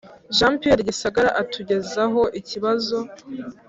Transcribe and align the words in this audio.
Jean 0.35 0.53
Pierre 0.59 0.83
Gisagara 0.89 1.29
atugezaho 1.41 2.21
ikibazo 2.39 2.97